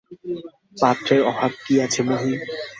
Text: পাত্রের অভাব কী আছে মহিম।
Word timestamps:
পাত্রের 0.77 1.21
অভাব 1.29 1.51
কী 1.63 1.73
আছে 1.85 2.01
মহিম। 2.07 2.39